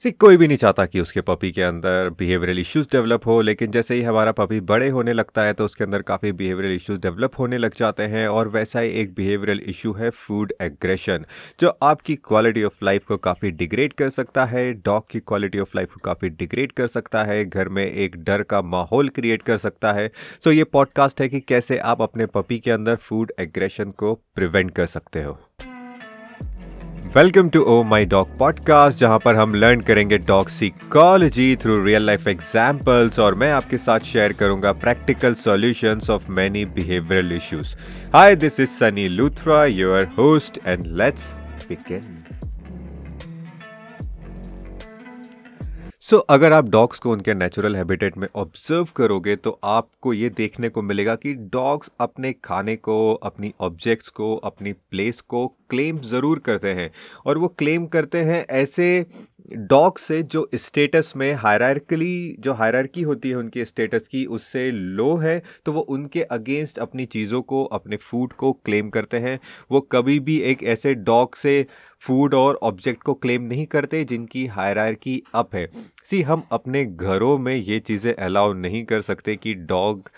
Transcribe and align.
सी, 0.00 0.10
कोई 0.12 0.36
भी 0.36 0.46
नहीं 0.48 0.56
चाहता 0.58 0.84
कि 0.86 1.00
उसके 1.00 1.20
पपी 1.20 1.50
के 1.52 1.62
अंदर 1.62 2.08
बिहेवियरल 2.18 2.58
इश्यूज़ 2.58 2.86
डेवलप 2.92 3.26
हो, 3.26 3.40
लेकिन 3.40 3.70
जैसे 3.70 3.94
ही 3.94 4.02
हमारा 4.02 4.32
पपी 4.32 4.60
बड़े 4.60 4.88
होने 4.88 5.12
लगता 5.12 5.42
है 5.42 5.52
तो 5.52 5.64
उसके 5.64 5.84
अंदर 5.84 6.02
काफ़ी 6.02 6.32
बिहेवियरल 6.32 6.74
इश्यूज़ 6.74 7.00
डेवलप 7.00 7.38
होने 7.38 7.58
लग 7.58 7.74
जाते 7.74 8.02
हैं 8.02 8.26
और 8.28 8.48
वैसा 8.48 8.80
ही 8.80 8.90
एक 8.90 9.12
बिहेवियरल 9.14 9.60
इशू 9.66 9.92
है 9.92 10.10
फ़ूड 10.10 10.52
एग्रेशन 10.60 11.26
जो 11.60 11.68
आपकी 11.82 12.16
क्वालिटी 12.16 12.62
ऑफ़ 12.62 12.84
लाइफ 12.84 13.04
को 13.04 13.16
काफ़ी 13.18 13.50
डिग्रेड 13.50 13.92
कर 13.92 14.10
सकता 14.10 14.44
है 14.44 14.72
डॉग 14.74 15.10
की 15.10 15.20
क्वालिटी 15.20 15.58
ऑफ़ 15.58 15.76
लाइफ 15.76 15.92
को 15.92 16.00
काफ़ी 16.04 16.28
डिग्रेड 16.30 16.72
कर 16.72 16.86
सकता 16.86 17.24
है, 17.24 17.44
घर 17.44 17.68
में 17.68 17.84
एक 17.84 18.16
डर 18.16 18.42
का 18.42 18.62
माहौल 18.62 19.08
क्रिएट 19.08 19.42
कर 19.42 19.56
सकता 19.58 19.92
है। 19.92 20.10
सो 20.44 20.52
ये 20.52 20.64
पॉडकास्ट 20.64 21.20
है 21.20 21.28
कि 21.28 21.40
कैसे 21.40 21.78
आप 21.84 22.02
अपने 22.02 22.26
पपी 22.26 22.58
के 22.58 22.70
अंदर 22.70 22.96
फ़ूड 22.96 23.32
एग्रेशन 23.40 23.90
को 23.90 24.14
प्रिवेंट 24.34 24.70
कर 24.70 24.86
सकते 24.86 25.22
हो। 25.22 25.38
Welcome 27.14 27.48
to 27.50 27.60
oh 27.62 27.82
my 27.82 28.04
dog 28.06 28.36
podcast 28.38 28.98
जहाँ 28.98 29.18
पर 29.24 29.36
हम 29.36 29.54
लर्न 29.54 29.80
करेंगे 29.88 30.18
dog 30.18 30.48
psychology 30.48 31.56
through 31.62 31.82
real 31.84 32.06
life 32.06 32.28
examples 32.28 33.18
और 33.18 33.34
मैं 33.34 33.50
आपके 33.52 33.78
साथ 33.78 34.06
शेयर 34.12 34.32
करूँगा 34.42 34.72
practical 34.84 35.34
solutions 35.42 36.10
of 36.10 36.30
many 36.30 36.64
behavioural 36.76 37.32
issues 37.36 37.74
hi 38.14 38.36
this 38.36 38.60
is 38.60 38.70
Sunny 38.70 39.08
Luthra 39.08 39.64
your 39.66 40.04
host 40.18 40.60
and 40.66 40.86
let's 40.98 41.32
begin 41.68 42.19
so 46.10 46.16
so, 46.16 46.22
अगर 46.30 46.52
आप 46.52 46.68
डॉग्स 46.68 46.98
को 46.98 47.10
उनके 47.12 47.34
नेचुरल 47.34 47.76
हैबिटेट 47.76 48.16
में 48.18 48.26
ऑब्ज़र्व 48.36 48.88
करोगे 48.96 49.34
तो 49.36 49.50
आपको 49.64 50.12
ये 50.12 50.28
देखने 50.28 50.68
को 50.68 50.82
मिलेगा 50.82 51.14
कि 51.14 51.34
डॉग्स 51.52 51.90
अपने 52.00 52.32
खाने 52.44 52.74
को 52.76 52.96
अपनी 53.14 53.52
ऑब्जेक्ट्स 53.60 54.08
को 54.08 54.34
अपनी 54.36 54.72
प्लेस 54.72 55.20
को 55.20 55.46
क्लेम 55.70 55.98
ज़रूर 56.00 56.38
करते 56.38 56.72
हैं। 56.72 56.90
और 57.26 57.38
वो 57.38 57.48
क्लेम 57.48 57.86
करते 57.86 58.22
हैं 58.22 58.44
ऐसे 58.50 59.06
डॉग 59.50 59.98
से 59.98 60.22
जो 60.24 60.48
स्टेटस 60.56 61.12
में 61.16 61.32
हायरार्कली 61.34 62.36
जो 62.40 62.52
हायरार्की 62.54 63.02
होती 63.02 63.30
है 63.30 63.34
उनके 63.34 63.64
स्टेटस 63.64 64.06
की, 64.08 64.24
उससे 64.26 64.70
लो 64.70 65.14
है 65.16 65.42
तो 65.66 65.72
वो 65.72 65.80
उनके 65.80 66.22
अगेंस्ट 66.22 66.78
अपनी 66.78 67.06
चीज़ों 67.06 67.40
को, 67.42 67.64
अपने 67.64 67.96
फ़ूड 67.96 68.32
को 68.32 68.52
क्लेम 68.54 68.90
करते 68.90 69.18
हैं। 69.18 69.38
वो 69.70 69.80
कभी 69.92 70.18
भी 70.20 70.38
एक 70.42 70.62
ऐसे 70.64 70.94
डॉग 70.94 71.34
से 71.34 71.66
फ़ूड 72.02 72.34
और 72.34 72.58
ऑब्जेक्ट 72.62 73.02
को 73.02 73.14
क्लेम 73.14 73.42
नहीं 73.42 73.66
करते, 73.66 74.04
जिनकी 74.04 74.46
हायरार्की 74.48 75.22
अप 75.34 75.54
है। 75.54 75.68
सी 76.04 76.22
हम 76.22 76.42
अपने 76.52 76.84
घरों 76.84 77.36
में 77.38 77.54
ये 77.54 77.78
चीज़ें 77.80 78.14
अलाउ 78.14 78.52
नहीं 78.52 78.84
कर 78.84 79.00
सकते 79.02 79.36
कि 79.36 79.54
डॉग 79.54 80.10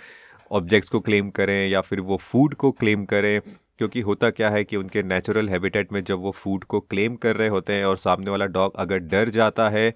ऑब्जेक्ट्स 0.51 0.89
को 0.89 1.01
क्लेम 1.01 1.31
करें 1.31 1.69
या 1.69 1.81
फिर 1.81 2.01
वो 2.01 2.17
फ़ूड 2.23 2.55
को 2.55 2.71
क्लेम 2.73 3.05
करें। 3.05 3.41
क्योंकि 3.83 4.01
होता 4.01 4.29
क्या 4.31 4.49
है 4.51 4.63
कि 4.65 4.77
उनके 4.77 5.03
नेचुरल 5.03 5.49
हैबिटेट 5.49 5.93
में 5.93 6.03
जब 6.05 6.19
वो 6.19 6.31
फ़ूड 6.33 6.65
को 6.65 6.81
क्लेम 6.81 7.15
कर 7.17 7.37
रहे 7.37 7.49
होते 7.49 7.73
हैं 7.73 7.85
और 7.85 7.97
सामने 7.97 8.31
वाला 8.31 8.47
डॉग 8.49 8.77
अगर 8.77 8.99
डर 9.07 9.29
जाता 9.29 9.69
है 9.69 9.95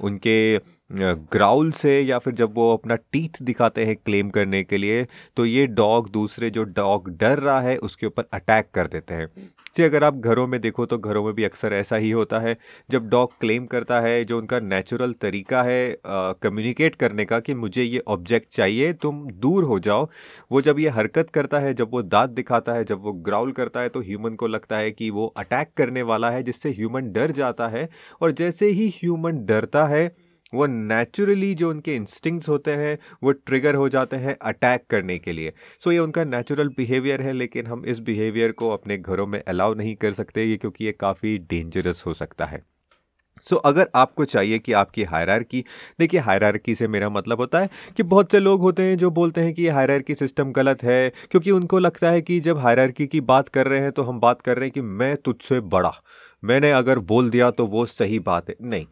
उनके 0.00 0.58
ग्राउल 1.32 1.70
से 1.72 2.00
या 2.00 2.18
फिर 2.18 2.34
जब 2.34 2.54
वो 2.54 2.72
अपना 2.72 2.94
टीथ 3.12 3.42
दिखाते 3.42 3.84
हैं 3.84 3.96
क्लेम 3.96 4.28
करने 4.30 4.62
के 4.64 4.76
लिए 4.76 5.06
तो 5.36 5.44
ये 5.44 5.66
डॉग 5.68 6.08
दूसरे 6.10 6.50
जो 6.50 6.62
डॉग 6.64 7.10
डर 7.18 7.38
रहा 7.38 7.60
है, 7.60 7.76
उसके 7.78 8.06
ऊपर 8.06 8.28
अटैक 8.32 8.68
कर 8.74 8.86
देते 8.86 9.14
हैं। 9.14 9.26
जी, 9.76 9.82
अगर 9.82 10.04
आप 10.04 10.14
घरों 10.16 10.46
में 10.46 10.60
देखो 10.60 10.86
तो 10.86 10.98
घरों 10.98 11.24
में 11.24 11.32
भी 11.34 11.44
अक्सर 11.44 11.72
ऐसा 11.72 11.96
ही 11.96 12.10
होता 12.10 12.38
है, 12.38 12.56
जब 12.90 13.08
डॉग 13.08 13.32
क्लेम 13.40 13.66
करता 13.66 14.00
है, 14.00 14.24
जो 14.24 14.38
उनका 14.38 14.60
नेचुरल 14.60 15.12
तरीका 15.12 15.62
है 15.62 15.96
कम्युनिकेट 16.06 16.94
करने 16.94 17.24
का 17.24 17.40
कि 17.40 17.54
मुझे 17.54 17.82
ये 17.82 18.02
ऑब्जेक्ट 18.08 18.48
चाहिए, 18.52 18.92
तुम 18.92 19.26
दूर 19.32 19.64
हो 19.64 19.78
जाओ। 19.78 20.08
वो 20.52 20.60
जब 20.60 20.78
ये 20.80 20.88
हरकत 20.90 21.30
करता 21.30 21.58
है, 21.58 21.74
जब 21.74 21.90
वो 21.92 22.02
दांत 22.04 22.30
दिखाता 22.30 22.72
है, 22.72 22.84
जब 22.84 23.02
वो 23.02 23.12
ग्राउल 23.28 23.52
करता 23.52 23.80
है 23.80 23.88
तो 23.88 24.00
ह्यूमन 24.00 24.34
को 24.34 24.46
लगता 24.46 24.76
है 24.76 24.90
कि 24.90 25.10
वो 25.10 25.26
अटैक 25.36 25.72
करने 25.76 26.02
वाला 26.04 26.30
है, 26.30 26.42
जिससे 26.42 26.70
ह्यूमन 26.70 27.12
डर 27.12 27.30
जाता 27.32 27.68
है। 27.68 27.88
और 28.22 28.32
जैसे 28.32 28.68
ही 28.70 28.88
ह्यूमन 28.96 29.44
डरता 29.46 29.86
है 29.88 30.06
वो 30.52 30.66
नेचुरली 30.66 31.54
जो 31.54 31.70
उनके 31.70 31.94
इंस्टिंक्ट्स 31.96 32.48
होते 32.48 32.74
हैं 32.74 32.98
वो 33.22 33.32
ट्रिगर 33.32 33.74
हो 33.74 33.88
जाते 33.88 34.16
हैं 34.16 34.36
अटैक 34.42 34.84
करने 34.90 35.18
के 35.18 35.32
लिए। 35.32 35.50
सो 35.50 35.90
so, 35.90 35.92
ये 35.92 35.98
उनका 35.98 36.24
नेचुरल 36.24 36.68
बिहेवियर 36.68 37.22
है 37.22 37.32
लेकिन 37.32 37.66
हम 37.66 37.84
इस 37.86 37.98
बिहेवियर 37.98 38.52
को 38.52 38.70
अपने 38.70 38.98
घरों 38.98 39.26
में 39.26 39.42
अलाउ 39.42 39.74
नहीं 39.74 39.94
कर 39.96 40.12
सकते 40.12 40.44
ये 40.44 40.56
क्योंकि 40.56 40.84
ये 40.84 40.92
काफ़ी 40.92 41.38
डेंजरस 41.38 42.02
हो 42.06 42.14
सकता 42.14 42.44
है। 42.44 42.62
सो 43.46 43.56
so, 43.56 43.62
अगर 43.64 43.88
आपको 43.94 44.24
चाहिए 44.24 44.58
कि 44.58 44.72
आपकी 44.72 45.02
हायरार्की 45.04 45.64
देखिए 45.98 46.20
हायरार्की 46.20 46.74
से 46.74 46.88
मेरा 46.88 47.08
मतलब 47.10 47.40
होता 47.40 47.58
है 47.58 47.68
कि 47.96 48.02
बहुत 48.02 48.32
से 48.32 48.40
लोग 48.40 48.60
होते 48.60 48.82
हैं 48.82 48.96
जो 48.98 49.10
बोलते 49.10 49.40
हैं 49.40 49.52
कि 49.54 49.62
ये 49.62 49.70
हायरार्की 49.70 50.14
सिस्टम 50.14 50.52
गलत 50.52 50.82
है 50.82 51.10
क्योंकि 51.30 51.50
उनको 51.50 51.78
लगता 51.78 52.10
है 52.10 52.22
कि 52.22 52.40
जब 52.40 52.58
हायरार्की 52.58 53.06
की 53.06 53.20
बात 53.20 53.48
कर 53.48 53.66
रहे 53.66 53.80
हैं 53.80 53.92
तो 53.92 54.02
हम 54.02 54.20
बात 54.20 54.42
कर 54.42 54.56
रहे 54.56 54.64
हैं 54.64 54.72
कि 54.72 54.80
मैं 54.80 55.16
तुझसे 55.16 55.60
बड़ा 55.60 55.92
मैंने 56.42 56.70
अगर 56.70 56.98
बोल 56.98 57.30
दिया 57.30 57.50
तो 57.50 57.66
वो 57.66 57.86
सही 57.86 58.18
बात 58.18 58.48
है। 58.50 58.56
नहीं 58.62 58.86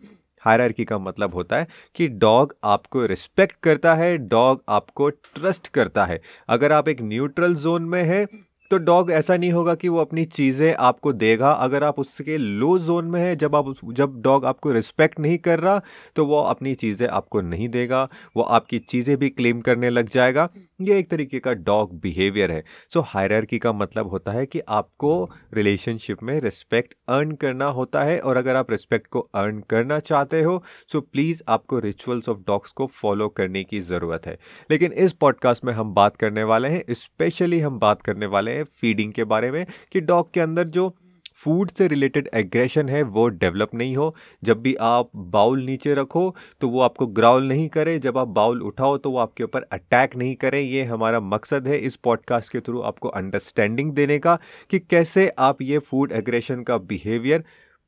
हायरार्की 0.46 0.84
का 0.84 0.98
मतलब 0.98 1.34
होता 1.34 1.56
है 1.56 1.66
कि 1.94 2.08
डॉग 2.08 2.56
आपको 2.64 3.06
रिस्पेक्ट 3.06 3.56
करता 3.62 3.94
है, 3.94 4.16
डॉग 4.18 4.62
आपको 4.68 5.08
ट्रस्ट 5.10 5.68
करता 5.68 6.04
है। 6.04 6.20
अगर 6.48 6.72
आप 6.72 6.88
एक 6.88 7.00
न्यूट्रल 7.02 7.54
जोन 7.54 7.82
में 7.82 8.02
है 8.04 8.26
तो 8.70 8.78
डॉग 8.78 9.10
ऐसा 9.10 9.36
नहीं 9.36 9.50
होगा 9.52 9.74
कि 9.74 9.88
वो 9.88 10.00
अपनी 10.00 10.24
चीज़ें 10.26 10.74
आपको 10.74 11.12
देगा। 11.14 11.50
अगर 11.50 11.84
आप 11.84 11.98
उसके 11.98 12.36
लो 12.38 12.78
जोन 12.78 13.04
में 13.04 13.20
है 13.20 13.34
जब 13.36 13.56
आप 13.56 13.74
जब 13.86 14.20
डॉग 14.22 14.44
आपको 14.44 14.72
रिस्पेक्ट 14.72 15.20
नहीं 15.20 15.38
कर 15.38 15.60
रहा 15.60 15.80
तो 16.16 16.26
वो 16.26 16.38
अपनी 16.38 16.74
चीज़ें 16.74 17.06
आपको 17.08 17.40
नहीं 17.40 17.68
देगा। 17.68 18.02
वो 18.36 18.42
आपकी 18.42 18.78
चीज़ें 18.80 19.16
भी 19.16 19.28
क्लेम 19.30 19.60
करने 19.60 19.90
लग 19.90 20.08
जाएगा। 20.10 20.48
ये 20.80 20.98
एक 20.98 21.10
तरीके 21.10 21.38
का 21.38 21.52
डॉग 21.52 21.92
बिहेवियर 22.00 22.50
है। 22.50 22.62
सो 22.90 23.00
so, 23.00 23.06
हायरार्की 23.08 23.58
का 23.58 23.72
मतलब 23.72 24.10
होता 24.10 24.32
है 24.32 24.44
कि 24.46 24.60
आपको 24.68 25.30
रिलेशनशिप 25.54 26.22
में 26.22 26.38
रिस्पेक्ट 26.40 26.94
अर्न 27.08 27.32
करना 27.36 27.66
होता 27.70 28.02
है 28.02 28.18
और 28.20 28.36
अगर 28.36 28.56
आप 28.56 28.70
रिस्पेक्ट 28.70 29.06
को 29.06 29.20
अर्न 29.34 29.60
करना 29.70 29.98
चाहते 30.00 30.42
हो 30.42 30.62
सो 30.92 30.98
so 30.98 31.04
प्लीज़ 31.06 31.42
आपको 31.48 31.78
रिचुअल्स 31.78 32.28
ऑफ़ 32.28 32.38
डॉग्स 32.46 32.72
को 32.72 32.86
फॉलो 32.94 33.28
करने 33.28 33.64
की 33.64 33.80
ज़रूरत 33.82 34.26
है। 34.26 34.38
लेकिन 34.70 34.92
इस 34.94 35.12
पॉडकास्ट 35.12 35.64
में 35.64 35.72
हम 35.72 35.94
बात 35.94 36.16
करने 36.16 36.44
वाले 36.44 36.68
हैं 36.68 36.84
स्पेशली 36.90 37.60
हम 37.60 37.78
बात 37.78 38.02
करने 38.02 38.26
वाले 38.26 38.55
हैं 38.56 38.64
फीडिंग 38.64 39.12
के 39.12 39.24
बारे 39.24 39.50
में 39.50 39.64
कि 39.92 40.00
डॉग 40.02 40.32
के 40.34 40.40
अंदर 40.40 40.68
जो 40.68 40.94
फ़ूड 41.38 41.70
से 41.70 41.86
रिलेटेड 41.88 42.28
एग्रेशन 42.34 42.88
है, 42.88 43.02
वो 43.02 43.26
डेवलप 43.28 43.74
नहीं 43.74 43.96
हो। 43.96 44.14
जब 44.44 44.60
भी 44.62 44.74
आप 44.74 45.10
बाउल 45.16 45.62
नीचे 45.62 45.94
रखो 45.94 46.34
तो 46.60 46.68
वो 46.68 46.80
आपको 46.80 47.06
ग्राउल 47.06 47.48
नहीं 47.48 47.68
करे। 47.68 47.98
जब 47.98 48.18
आप 48.18 48.28
बाउल 48.28 48.62
उठाओ 48.62 48.96
तो 48.96 49.10
वो 49.10 49.18
आपके 49.18 49.44
ऊपर 49.44 49.62
अटैक 49.62 50.16
नहीं 50.16 50.34
करे। 50.36 50.60
ये 50.60 50.84
हमारा 50.84 51.20
मकसद 51.20 51.68
है 51.68 51.78
इस 51.78 51.96
पॉडकास्ट 51.96 52.52
के 52.52 52.60
थ्रू 52.60 52.80
आपको 52.82 53.08
अंडरस्टैंडिंग 53.08 53.92
देने 53.92 54.18
का 54.18 54.38
कि 54.70 54.78
कैसे 54.78 55.28
आप 55.38 55.62
ये 55.62 55.78
फ़ूड 55.78 56.12
एग्रेशन 56.12 56.62
का 56.62 56.78
बिहेवियर 56.78 57.44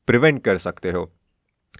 प्रिवेंट 0.07 0.43
कर 0.43 0.57
सकते 0.57 0.91
हो। 0.91 1.09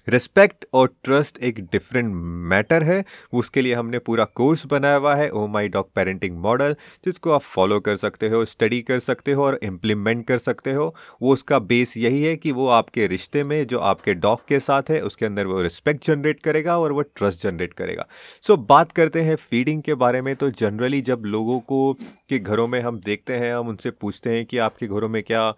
रिस्पेक्ट 0.08 0.64
और 0.74 0.94
ट्रस्ट 1.04 1.38
एक 1.38 1.60
डिफरेंट 1.62 2.12
मैटर 2.50 2.82
है। 2.82 3.04
उसके 3.32 3.62
लिए 3.62 3.74
हमने 3.74 3.98
पूरा 3.98 4.24
कोर्स 4.24 4.66
बनाया 4.66 4.96
हुआ 4.96 5.14
है 5.14 5.30
oh 5.30 5.46
my 5.46 5.68
dog 5.68 5.92
parenting 5.94 6.36
model 6.38 6.76
जिसको 7.04 7.30
आप 7.30 7.40
फॉलो 7.40 7.80
कर 7.80 7.96
सकते 7.96 8.28
हो 8.28 8.44
स्टडी 8.44 8.80
कर 8.82 8.98
सकते 8.98 9.32
हो 9.32 9.44
और 9.44 9.58
इम्प्लीमेंट 9.62 10.26
कर 10.26 10.38
सकते 10.38 10.72
हो। 10.72 10.94
वो 11.22 11.32
उसका 11.32 11.58
बेस 11.58 11.96
यही 11.96 12.22
है 12.22 12.36
कि 12.36 12.52
वो 12.52 12.66
आपके 12.68 13.06
रिश्ते 13.06 13.44
में 13.44 13.66
जो 13.66 13.78
आपके 13.78 14.14
डॉग 14.14 14.46
के 14.48 14.60
साथ 14.60 14.90
है 14.90 15.00
उसके 15.00 15.26
अंदर 15.26 15.46
वो 15.46 15.60
रिस्पेक्ट 15.62 16.06
जनरेट 16.06 16.40
करेगा 16.40 16.78
और 16.78 16.92
वो 16.92 17.02
ट्रस्ट 17.02 17.42
जनरेट 17.42 17.72
करेगा। 17.72 18.06
सो 18.42 18.54
so, 18.54 18.66
बात 18.68 18.92
करते 18.92 19.20
हैं 19.20 19.36
फीडिंग 19.36 19.82
के 19.82 19.94
बारे 19.94 20.22
में। 20.22 20.34
तो 20.36 20.50
जनरली 20.50 21.00
जब 21.00 21.22
लोगों 21.24 21.58
को 21.60 21.92
के 22.28 22.38
घरों 22.38 22.68
में 22.68 22.80
हम 22.80 23.00
देखते 23.00 23.32
हैं 23.32 23.54
हम 23.54 23.68
उनसे 23.68 23.90
पूछते 23.90 24.30
हैं 24.30 24.44
कि 24.46 24.58
आपके 24.58 24.86
घरों 24.86 25.08
में 25.08 25.22
क्या 25.22 25.54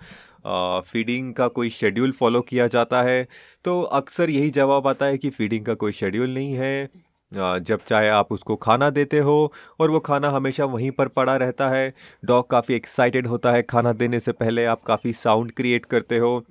फीडिंग 0.46 1.34
का 1.34 1.48
कोई 1.48 1.70
शेड्यूल 1.70 2.12
फॉलो 2.12 2.40
किया 2.40 2.66
जाता 2.66 3.02
है? 3.02 3.26
तो 3.64 3.80
अक्सर 3.82 4.30
यही 4.30 4.50
जवाब 4.50 4.86
आता 4.86 5.06
है 5.06 5.18
कि 5.18 5.30
फीडिंग 5.30 5.64
का 5.66 5.74
कोई 5.74 5.92
शेड्यूल 5.92 6.30
नहीं 6.30 6.52
है। 6.52 6.88
जब 7.32 7.80
चाहे 7.88 8.08
आप 8.08 8.32
उसको 8.32 8.56
खाना 8.56 8.90
देते 8.90 9.18
हो 9.18 9.52
और 9.80 9.90
वो 9.90 10.00
खाना 10.00 10.30
हमेशा 10.30 10.64
वहीं 10.64 10.90
पर 10.90 11.08
पड़ा 11.08 11.36
रहता 11.36 11.68
है। 11.68 11.92
डॉग 12.24 12.50
काफ़ी 12.50 12.74
एक्साइटेड 12.74 13.26
होता 13.26 13.52
है 13.52 13.62
खाना 13.62 13.92
देने 13.92 14.20
से 14.20 14.32
पहले। 14.32 14.64
आप 14.64 14.82
काफ़ी 14.82 15.12
साउंड 15.12 15.52
क्रिएट 15.52 15.86
करते 15.86 16.18
हो। 16.18 16.44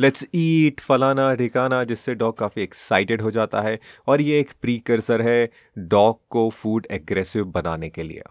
लेट्स 0.00 0.26
ईट 0.34 0.80
फलाना 0.80 1.34
ढिकाना 1.34 1.84
जिससे 1.84 2.14
डॉग 2.14 2.38
काफ़ी 2.38 2.62
एक्साइटेड 2.62 3.22
हो 3.22 3.30
जाता 3.30 3.60
है। 3.60 3.78
और 4.08 4.20
ये 4.20 4.40
एक 4.40 4.50
प्री 4.50 4.56
प्रीकर्सर 4.60 5.22
है 5.22 5.48
डॉग 5.78 6.20
को 6.30 6.48
फ़ूड 6.50 6.86
एग्रेसिव 6.90 7.44
बनाने 7.44 7.88
के 7.88 8.02
लिए। 8.02 8.22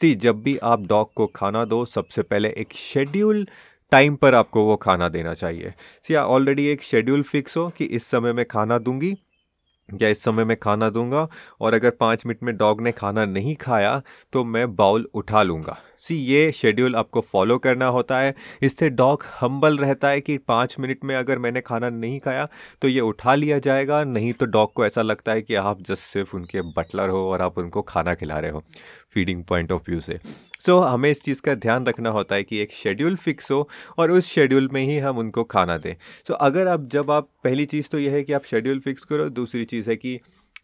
सी 0.00 0.14
जब 0.14 0.42
भी 0.42 0.56
आप 0.62 0.86
डॉग 0.86 1.12
को 1.14 1.26
खाना 1.26 1.64
दो, 1.64 1.84
सबसे 1.84 2.22
पहले 2.22 2.48
एक 2.48 2.72
शेड्यूल 2.72 3.46
टाइम 3.92 4.16
पर 4.16 4.34
आपको 4.34 4.64
वो 4.64 4.76
खाना 4.76 5.08
देना 5.08 5.34
चाहिए। 5.34 5.72
सी 6.04 6.14
ऑलरेडी 6.14 6.66
एक 6.66 6.82
शेड्यूल 6.82 7.22
फिक्स 7.22 7.56
हो 7.56 7.68
कि 7.68 7.84
इस 7.86 8.06
समय 8.06 8.32
मैं 8.32 8.44
खाना 8.46 8.78
दूँगी, 8.78 9.16
या 9.88 10.08
इस 10.08 10.22
समय 10.22 10.44
मैं 10.44 10.56
खाना 10.56 10.90
दूँगा, 10.90 11.28
और 11.60 11.74
अगर 11.74 11.90
पाँच 11.90 12.26
मिनट 12.26 12.42
में 12.42 12.56
डॉग 12.56 12.80
ने 12.80 12.92
खाना 12.92 13.24
नहीं 13.26 13.54
खाया 13.56 14.00
तो 14.32 14.44
मैं 14.44 14.74
बाउल 14.76 15.08
उठा 15.14 15.42
लूँगा। 15.42 15.78
सी 16.02 16.16
ये 16.16 16.50
शेड्यूल 16.52 16.96
आपको 16.96 17.20
फॉलो 17.22 17.58
करना 17.58 17.86
होता 17.86 18.18
है। 18.18 18.34
इससे 18.62 18.88
डॉग 18.90 19.24
हम्बल 19.40 19.78
रहता 19.78 20.08
है 20.08 20.20
कि 20.20 20.36
पाँच 20.38 20.76
मिनट 20.80 21.04
में 21.04 21.14
अगर 21.16 21.38
मैंने 21.38 21.60
खाना 21.60 21.88
नहीं 21.90 22.18
खाया 22.20 22.48
तो 22.82 22.88
ये 22.88 23.00
उठा 23.00 23.34
लिया 23.34 23.58
जाएगा। 23.58 24.02
नहीं 24.04 24.32
तो 24.32 24.46
डॉग 24.46 24.72
को 24.72 24.86
ऐसा 24.86 25.02
लगता 25.02 25.32
है 25.32 25.42
कि 25.42 25.54
आप 25.54 25.82
जस्ट 25.82 26.02
सिर्फ़ 26.02 26.36
उनके 26.36 26.62
बटलर 26.70 27.08
हो 27.08 27.28
और 27.30 27.42
आप 27.42 27.58
उनको 27.58 27.82
खाना 27.82 28.14
खिला 28.14 28.38
रहे 28.38 28.50
हो 28.50 28.62
फीडिंग 29.14 29.44
पॉइंट 29.44 29.72
ऑफ़ 29.72 29.82
व्यू 29.88 30.00
से। 30.00 30.18
सो 30.66 30.72
so, 30.72 30.86
हमें 30.88 31.10
इस 31.10 31.22
चीज़ 31.22 31.40
का 31.42 31.54
ध्यान 31.54 31.86
रखना 31.86 32.10
होता 32.10 32.34
है 32.34 32.44
कि 32.44 32.58
एक 32.58 32.72
शेड्यूल 32.72 33.16
फिक्स 33.16 33.50
हो 33.50 33.68
और 33.98 34.10
उस 34.10 34.26
शेड्यूल 34.26 34.68
में 34.72 34.82
ही 34.82 34.98
हम 34.98 35.18
उनको 35.18 35.44
खाना 35.44 35.76
दें। 35.78 35.94
सो 35.94 36.34
so, 36.34 36.40
अगर 36.40 36.68
आप 36.68 36.88
जब 36.88 37.10
आप 37.10 37.28
पहली 37.44 37.66
चीज़ 37.66 37.88
तो 37.88 37.98
यह 37.98 38.12
है 38.12 38.22
कि 38.22 38.32
आप 38.32 38.44
शेड्यूल 38.44 38.80
फिक्स 38.80 39.04
करो 39.04 39.28
दूसरी 39.30 39.64
चीज़ 39.64 39.90
है 39.90 39.96
कि 39.96 40.18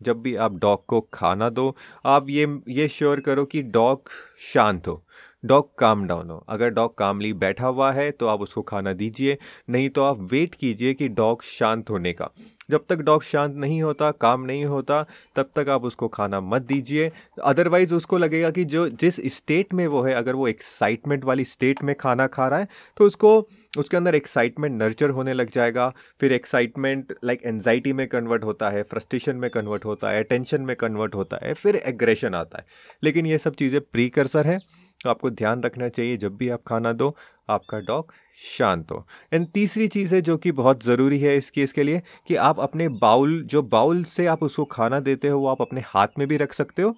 जब 0.05 0.23
भी 0.23 0.35
आप 0.37 0.55
डॉग 0.55 0.87
को 0.87 1.01
खाना 1.15 1.49
दो, 1.49 1.75
आप 2.05 2.29
ये 2.29 2.47
ये 2.69 2.89
श्योर 2.89 3.21
करो 3.21 3.45
कि 3.45 3.63
डॉग 3.63 4.11
शांत 4.55 4.89
हो। 4.89 5.05
डॉग 5.45 5.75
काम 5.79 6.07
डाउन 6.07 6.31
हो। 6.31 6.45
अगर 6.49 6.71
डॉग 6.71 6.97
कामली 6.99 7.33
बैठा 7.35 7.67
हुआ 7.67 7.93
है 7.93 8.11
तो 8.11 8.27
आप 8.27 8.41
उसको 8.41 8.63
खाना 8.63 8.93
दीजिए, 8.93 9.37
नहीं 9.71 9.89
तो 9.89 10.03
आप 10.03 10.21
वेट 10.33 10.55
कीजिए 10.55 10.95
कि 10.95 11.09
डॉग 11.11 11.43
शांत 11.45 11.91
होने 11.91 12.13
का। 12.13 12.31
जब 12.71 12.85
तक 12.89 12.99
डॉग 12.99 13.23
शांत 13.23 13.57
नहीं 13.57 13.83
होता, 13.83 14.11
काम 14.11 14.43
नहीं 14.43 14.65
होता, 14.65 15.03
तब 15.37 15.51
तक 15.57 15.69
आप 15.69 15.85
उसको 15.85 16.09
खाना 16.09 16.41
मत 16.41 16.63
दीजिए। 16.63 17.11
अदरवाइज़ 17.43 17.95
उसको 17.95 18.19
लगेगा 18.19 18.51
कि 18.51 18.65
जो 18.65 18.89
जिस 18.91 19.17
स्टेट 19.35 19.75
में 19.75 19.87
वो 19.87 20.03
है, 20.03 20.15
अगर 20.15 20.35
वो 20.35 20.47
एक्साइटमेंट 20.49 21.25
वाली 21.25 21.45
स्टेट 21.45 21.83
में 21.83 21.95
खाना 21.95 22.27
खा 22.27 22.47
रहा 22.49 22.59
है 22.59 22.69
तो 22.97 23.05
उसको, 23.05 23.37
उसके 23.79 23.97
अंदर 23.97 24.15
एक्साइटमेंट 24.15 24.81
नर्चर 24.83 25.11
होने 25.11 25.33
लग 25.33 25.51
जाएगा। 25.51 25.93
फिर 26.21 26.33
एक्साइटमेंट 26.33 27.13
लाइक 27.25 27.43
एनजाइटी 27.47 27.93
में 27.93 28.07
कन्वर्ट 28.09 28.45
होता 28.45 28.71
है, 28.71 28.83
फ्रस्ट्रेशन 28.83 29.37
में 29.37 29.51
कन्वर्ट 29.51 29.85
होता 29.85 30.11
है, 30.11 30.23
टेंशन 30.23 30.63
में 30.63 30.75
कन्वर्ट 30.77 31.15
होता 31.15 31.39
है, 31.43 31.55
फिर 31.55 31.77
एग्रेशन 31.77 32.35
आता 32.35 32.59
है। 32.59 32.67
लेकिन 33.05 33.27
ये 33.27 33.39
सब 33.39 33.55
चीज़ें 33.55 33.81
प्रीकर्सर 33.83 34.47
है। 34.47 34.59
तो 35.05 35.11
आपको 35.11 35.31
ध्यान 35.31 35.63
रखना 35.63 35.89
चाहिए, 35.89 36.17
जब 36.17 36.37
भी 36.37 36.49
आप 36.49 36.63
खाना 36.67 36.93
दो, 36.93 37.15
आपका 37.51 37.79
डॉग 37.79 38.13
शांत 38.59 38.91
हो। 38.91 39.07
एंड 39.35 39.47
तीसरी 39.55 39.89
चीज़ 39.89 40.15
है 40.15 40.21
जो 40.21 40.37
कि 40.37 40.53
बहुत 40.53 40.85
ज़रूरी 40.85 41.19
है 41.19 41.37
इस 41.37 41.51
केस 41.51 41.73
के 41.73 41.83
लिए 41.83 42.03
कि 42.29 42.37
आप 42.37 42.61
अपने 42.61 42.89
बाउल, 42.89 43.43
जो 43.43 43.63
बाउल 43.63 44.03
से 44.05 44.27
आप 44.27 44.43
उसको 44.43 44.65
खाना 44.65 45.01
देते 45.01 45.29
हो, 45.29 45.41
वो 45.41 45.47
आप 45.49 45.63
अपने 45.63 45.83
हाथ 45.87 46.19
में 46.19 46.27
भी 46.29 46.37
रख 46.37 46.53
सकते 46.53 46.83
हो 46.83 46.97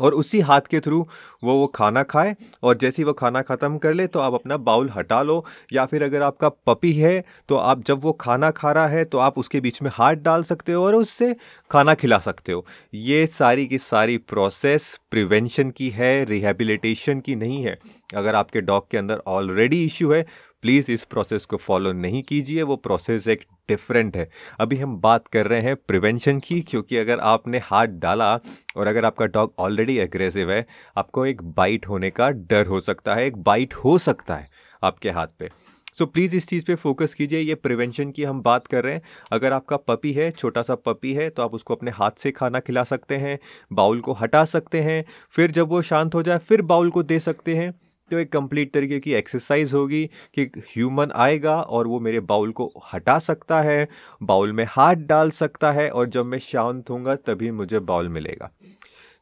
और 0.00 0.14
उसी 0.14 0.40
हाथ 0.40 0.60
के 0.60 0.80
थ्रू 0.80 1.00
वो 1.44 1.54
वो 1.54 1.66
खाना 1.66 2.02
खाए 2.02 2.34
और 2.62 2.76
जैसे 2.76 3.02
ही 3.02 3.04
वो 3.04 3.12
खाना 3.12 3.42
ख़त्म 3.42 3.78
कर 3.78 3.94
ले 3.94 4.06
तो 4.06 4.20
आप 4.20 4.34
अपना 4.34 4.56
बाउल 4.56 4.90
हटा 4.90 5.22
लो 5.22 5.44
या 5.72 5.84
फिर 5.86 6.02
अगर 6.02 6.22
आपका 6.22 6.48
पपी 6.66 6.92
है 6.92 7.24
तो 7.48 7.56
आप 7.56 7.84
जब 7.84 8.02
वो 8.02 8.12
खाना 8.12 8.50
खा 8.50 8.72
रहा 8.72 8.86
है 8.86 9.04
तो 9.04 9.18
आप 9.18 9.38
उसके 9.38 9.60
बीच 9.60 9.82
में 9.82 9.90
हाथ 9.94 10.14
डाल 10.22 10.42
सकते 10.42 10.72
हो 10.72 10.84
और 10.84 10.94
उससे 10.94 11.34
खाना 11.70 11.94
खिला 11.94 12.18
सकते 12.18 12.52
हो। 12.52 12.64
ये 12.94 13.26
सारी 13.26 13.66
की 13.66 13.78
सारी 13.78 14.16
प्रोसेस 14.18 14.98
प्रिवेंशन 15.10 15.70
की 15.70 15.88
है, 15.90 16.24
रिहेबिलिटेशन 16.24 17.20
की 17.20 17.34
नहीं 17.36 17.62
है। 17.62 17.78
अगर 18.14 18.34
आपके 18.34 18.60
डॉग 18.60 18.90
के 18.90 18.98
अंदर 18.98 19.22
ऑलरेडी 19.26 19.84
इश्यू 19.84 20.12
है, 20.12 20.22
प्लीज़ 20.62 20.90
इस 20.90 21.04
प्रोसेस 21.04 21.44
को 21.46 21.56
फॉलो 21.56 21.92
नहीं 21.92 22.22
कीजिए। 22.22 22.62
वो 22.62 22.76
प्रोसेस 22.76 23.28
एक 23.28 23.44
डिफरेंट 23.68 24.16
है। 24.16 24.28
अभी 24.60 24.76
हम 24.76 24.96
बात 24.96 25.28
कर 25.28 25.46
रहे 25.46 25.60
हैं 25.60 25.76
प्रिवेंशन 25.78 26.38
की 26.38 26.60
क्योंकि 26.60 26.96
अगर 26.96 27.20
आपने 27.20 27.58
हाथ 27.58 27.86
डाला 27.98 28.32
और 28.76 28.86
अगर 28.86 29.04
आपका 29.04 29.26
डॉग 29.26 29.54
ऑलरेडी 29.58 29.98
एग्रेसिव 29.98 30.52
है 30.52 30.64
आपको 30.96 31.26
एक 31.26 31.42
बाइट 31.56 31.88
होने 31.88 32.10
का 32.10 32.30
डर 32.30 32.66
हो 32.66 32.80
सकता 32.80 33.14
है 33.14 33.26
एक 33.26 33.36
बाइट 33.42 33.74
हो 33.74 33.96
सकता 33.98 34.34
है 34.34 34.48
आपके 34.82 35.10
हाथ 35.10 35.26
पे। 35.38 35.50
सो 35.98 36.04
so, 36.04 36.10
प्लीज़ 36.10 36.34
इस 36.36 36.46
चीज़ 36.48 36.64
पे 36.64 36.74
फोकस 36.74 37.14
कीजिए 37.14 37.38
ये 37.40 37.54
प्रिवेंशन 37.54 38.10
की 38.10 38.24
हम 38.24 38.40
बात 38.42 38.66
कर 38.66 38.84
रहे 38.84 38.94
हैं। 38.94 39.02
अगर 39.32 39.52
आपका 39.52 39.76
पपी 39.76 40.12
है 40.12 40.30
छोटा 40.30 40.62
सा 40.62 40.74
पपी 40.74 41.12
है 41.14 41.28
तो 41.30 41.42
आप 41.42 41.54
उसको 41.54 41.74
अपने 41.74 41.90
हाथ 41.90 42.18
से 42.18 42.30
खाना 42.30 42.60
खिला 42.60 42.84
सकते 42.84 43.16
हैं 43.16 43.38
बाउल 43.72 44.00
को 44.00 44.12
हटा 44.12 44.44
सकते 44.44 44.80
हैं 44.80 45.04
फिर 45.30 45.50
जब 45.50 45.68
वो 45.68 45.82
शांत 45.82 46.14
हो 46.14 46.22
जाए 46.22 46.38
फिर 46.38 46.62
बाउल 46.62 46.90
को 46.90 47.02
दे 47.02 47.18
सकते 47.20 47.54
हैं। 47.54 47.72
तो 48.10 48.18
एक 48.18 48.32
कंप्लीट 48.32 48.72
तरीके 48.72 48.98
की 49.00 49.12
एक्सरसाइज 49.14 49.72
होगी 49.72 50.04
कि 50.34 50.42
ह्यूमन 50.68 51.12
आएगा 51.14 51.60
और 51.60 51.86
वो 51.86 52.00
मेरे 52.00 52.20
बाउल 52.20 52.52
को 52.52 52.72
हटा 52.92 53.18
सकता 53.18 53.60
है 53.62 53.88
बाउल 54.22 54.52
में 54.52 54.64
हाथ 54.68 54.94
डाल 54.94 55.30
सकता 55.30 55.72
है 55.72 55.88
और 55.90 56.08
जब 56.08 56.26
मैं 56.26 56.38
शांत 56.38 56.90
होऊँगा 56.90 57.14
तभी 57.16 57.50
मुझे 57.50 57.78
बाउल 57.80 58.08
मिलेगा। 58.08 58.50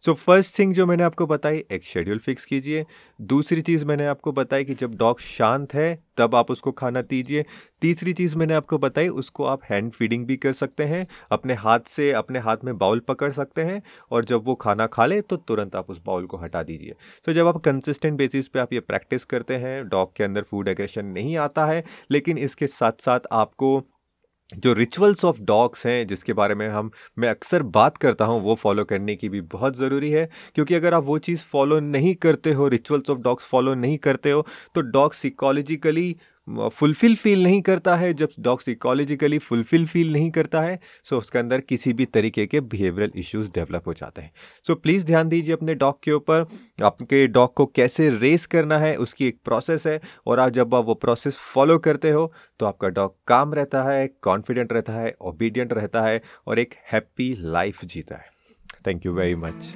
सो 0.04 0.12
फ़र्स्ट 0.14 0.58
थिंग 0.58 0.74
जो 0.74 0.84
मैंने 0.86 1.02
आपको 1.02 1.26
बताई 1.26 1.62
एक 1.72 1.84
शेड्यूल 1.84 2.18
फिक्स 2.18 2.44
कीजिए। 2.44 2.84
दूसरी 3.20 3.62
चीज़ 3.62 3.84
मैंने 3.84 4.06
आपको 4.06 4.32
बताई 4.32 4.64
कि 4.64 4.74
जब 4.74 4.94
डॉग 4.94 5.20
शांत 5.20 5.74
है 5.74 6.02
तब 6.16 6.34
आप 6.34 6.50
उसको 6.50 6.72
खाना 6.72 7.02
दीजिए। 7.02 7.44
तीसरी 7.82 8.12
चीज़ 8.12 8.36
मैंने 8.36 8.54
आपको 8.54 8.78
बताई 8.78 9.08
उसको 9.08 9.44
आप 9.44 9.62
हैंड 9.64 9.90
फीडिंग 9.92 10.26
भी 10.26 10.36
कर 10.36 10.52
सकते 10.52 10.84
हैं। 10.84 11.06
अपने 11.32 11.54
हाथ 11.54 11.80
से 11.88 12.10
अपने 12.12 12.38
हाथ 12.38 12.56
में 12.64 12.76
बाउल 12.78 13.00
पकड़ 13.00 13.32
सकते 13.32 13.62
हैं 13.62 13.82
और 14.10 14.24
जब 14.24 14.44
वो 14.44 14.54
खाना 14.54 14.86
खा 14.86 15.06
ले 15.06 15.20
तो 15.20 15.36
तुरंत 15.36 15.76
आप 15.76 15.90
उस 15.90 16.02
बाउल 16.06 16.26
को 16.26 16.36
हटा 16.36 16.62
दीजिए। 16.62 16.90
तो 16.90 17.32
so, 17.32 17.36
जब 17.38 17.46
आप 17.46 17.56
कंसिस्टेंट 17.56 18.18
बेसिस 18.18 18.48
पे 18.48 18.58
आप 18.58 18.72
ये 18.72 18.80
प्रैक्टिस 18.80 19.24
करते 19.24 19.56
हैं 19.56 19.88
डॉग 19.88 20.14
के 20.16 20.24
अंदर 20.24 20.42
फ़ूड 20.42 20.68
एग्रेशन 20.68 21.06
नहीं 21.06 21.36
आता 21.36 21.66
है 21.66 21.84
लेकिन 22.10 22.38
इसके 22.38 22.66
साथ 22.66 23.00
साथ 23.00 23.20
आपको 23.32 23.82
जो 24.52 24.72
रिचुअल्स 24.72 25.24
ऑफ़ 25.24 25.40
डॉग्स 25.42 25.86
हैं, 25.86 26.06
जिसके 26.06 26.32
बारे 26.32 26.54
में 26.54 26.68
हम, 26.68 26.90
मैं 27.18 27.28
अक्सर 27.28 27.62
बात 27.68 27.96
करता 27.96 28.24
हूँ, 28.24 28.40
वो 28.42 28.54
फॉलो 28.54 28.84
करने 28.84 29.14
की 29.16 29.28
भी 29.28 29.40
बहुत 29.42 29.76
ज़रूरी 29.76 30.10
है। 30.10 30.28
क्योंकि 30.54 30.74
अगर 30.74 30.94
आप 30.94 31.04
वो 31.04 31.18
चीज़ 31.18 31.44
फॉलो 31.44 31.78
नहीं 31.80 32.14
करते 32.16 32.52
हो 32.52 32.68
रिचुअल्स 32.68 33.10
ऑफ़ 33.10 33.18
डॉग्स 33.20 33.44
फॉलो 33.46 33.74
नहीं 33.74 33.98
करते 33.98 34.30
हो 34.30 34.46
तो 34.74 34.80
डॉग्स 34.82 35.18
सिकोलॉजिकली 35.18 36.14
फुलफिल 36.48 37.14
फील 37.16 37.42
नहीं 37.42 37.60
करता 37.62 37.94
है, 37.96 38.12
जब 38.14 38.28
डॉग 38.40 38.60
सिकोलॉजिकली 38.60 39.38
फुलफिल 39.38 39.86
फील 39.86 40.12
नहीं 40.12 40.30
करता 40.30 40.60
है 40.60 40.78
सो 41.04 41.18
उसके 41.18 41.38
अंदर 41.38 41.60
किसी 41.60 41.92
भी 41.92 42.04
तरीके 42.06 42.46
के 42.46 42.60
बिहेवियरल 42.62 43.12
इश्यूज़ 43.16 43.50
डेवलप 43.50 43.86
हो 43.86 43.94
जाते 43.94 44.22
हैं। 44.22 44.32
सो 44.66 44.74
प्लीज़ 44.74 45.06
ध्यान 45.06 45.28
दीजिए 45.28 45.54
अपने 45.54 45.74
डॉग 45.74 46.02
के 46.02 46.12
ऊपर, 46.12 46.46
आपके 46.84 47.26
डॉग 47.28 47.54
को 47.54 47.66
कैसे 47.66 48.10
रेस 48.10 48.46
करना 48.46 48.78
है, 48.78 48.94
उसकी 48.96 49.26
एक 49.26 49.38
प्रोसेस 49.44 49.86
है, 49.86 50.00
और 50.26 50.40
आज 50.40 50.52
जब 50.52 50.74
आप 50.74 50.84
वो 50.84 50.94
प्रोसेस 50.96 51.36
फॉलो 51.54 51.78
करते 51.78 52.10
हो 52.10 52.32
तो 52.60 52.66
आपका 52.66 52.88
डॉग 52.90 53.16
काम 53.26 53.54
रहता 53.54 53.82
है 53.82 54.06
कॉन्फिडेंट 54.22 54.72
रहता 54.72 54.92
है 54.92 55.14
ओबीडियंट 55.22 55.72
रहता 55.72 56.02
है, 56.02 56.22
और 56.46 56.58
एक 56.58 56.74
हैप्पी 56.92 57.34
लाइफ 57.40 57.84
जीता 57.84 58.16
है। 58.16 58.32
Thank 58.86 59.06
you 59.06 59.12
very 59.12 59.34
much 59.36 59.74